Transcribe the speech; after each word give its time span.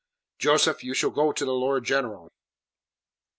"Joseph, 0.39 0.83
you 0.83 0.95
shall 0.95 1.11
go 1.11 1.31
to 1.31 1.45
the 1.45 1.53
Lord 1.53 1.83
General." 1.83 2.31